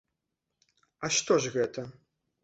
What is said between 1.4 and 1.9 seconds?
ж гэта?